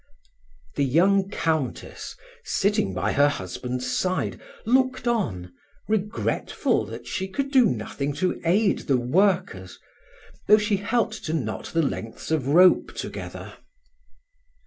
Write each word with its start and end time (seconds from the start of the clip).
The 0.77 0.83
young 0.83 1.29
Countess, 1.29 2.15
sitting 2.43 2.91
by 2.95 3.11
her 3.13 3.29
husband's 3.29 3.95
side, 3.95 4.41
looked 4.65 5.07
on, 5.07 5.53
regretful 5.87 6.85
that 6.87 7.05
she 7.05 7.27
could 7.27 7.51
do 7.51 7.67
nothing 7.67 8.11
to 8.13 8.41
aide 8.43 8.79
the 8.89 8.97
workers, 8.97 9.77
though 10.47 10.57
she 10.57 10.77
helped 10.77 11.23
to 11.25 11.33
knot 11.33 11.65
the 11.67 11.83
lengths 11.83 12.31
of 12.31 12.47
rope 12.47 12.95
together. 12.95 13.53